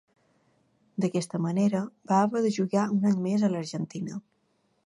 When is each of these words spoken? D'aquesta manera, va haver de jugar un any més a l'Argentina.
D'aquesta 1.03 1.41
manera, 1.43 1.83
va 2.13 2.23
haver 2.23 2.43
de 2.49 2.55
jugar 2.57 2.89
un 2.97 3.09
any 3.11 3.23
més 3.29 3.49
a 3.49 3.55
l'Argentina. 3.57 4.23